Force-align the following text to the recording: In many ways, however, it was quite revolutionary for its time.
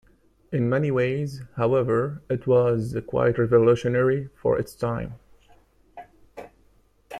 In 0.51 0.67
many 0.67 0.89
ways, 0.89 1.43
however, 1.57 2.23
it 2.27 2.47
was 2.47 2.97
quite 3.05 3.37
revolutionary 3.37 4.29
for 4.35 4.57
its 4.57 4.73
time. 4.73 5.13